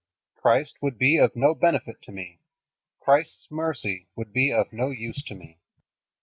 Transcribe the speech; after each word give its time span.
Christ 0.35 0.77
would 0.81 0.97
be 0.97 1.17
of 1.17 1.35
no 1.35 1.53
benefit 1.53 2.01
to 2.01 2.11
me. 2.11 2.39
Christ's 2.99 3.45
mercy 3.51 4.07
would 4.15 4.33
be 4.33 4.51
of 4.51 4.73
no 4.73 4.89
use 4.89 5.21
to 5.27 5.35
me. 5.35 5.59